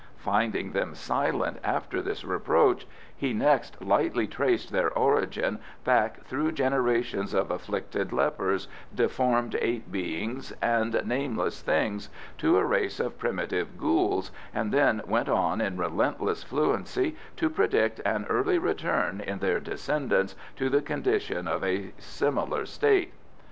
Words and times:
Finding 0.17 0.71
them 0.71 0.95
silent 0.95 1.59
under 1.63 2.01
this 2.01 2.25
reproach, 2.25 2.87
he 3.15 3.33
next 3.33 3.79
lightly 3.83 4.25
traced 4.25 4.71
their 4.71 4.89
origin 4.89 5.59
back 5.85 6.23
through 6.23 6.53
generations 6.53 7.35
of 7.35 7.51
afflicted 7.51 8.11
lepers, 8.11 8.67
deformed 8.95 9.55
ape 9.61 9.91
beings, 9.91 10.53
and 10.59 10.99
Nameless 11.05 11.61
Things, 11.61 12.09
to 12.39 12.57
a 12.57 12.65
race 12.65 12.99
of 12.99 13.19
primitive 13.19 13.77
ghouls, 13.77 14.31
and 14.55 14.71
then 14.73 15.03
went 15.05 15.29
on 15.29 15.61
in 15.61 15.77
relentless 15.77 16.41
fluency 16.41 17.15
to 17.37 17.47
predict 17.47 17.99
an 17.99 18.25
early 18.27 18.57
return 18.57 19.21
in 19.23 19.37
their 19.37 19.59
descendants 19.59 20.35
to 20.55 20.67
the 20.71 20.81
condition 20.81 21.47
of 21.47 21.63
a 21.63 21.93
similar 21.99 22.65
state. 22.65 23.13